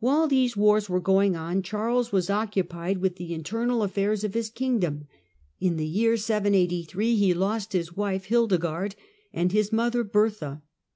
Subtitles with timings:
[0.00, 4.24] While these wars were going on Charles was oc Domestic cupied with the internal affairs
[4.24, 5.06] of his kingdom.
[5.60, 8.96] In the year 783 he lost his wife Hildegarde
[9.32, 10.62] and his mother Bertha.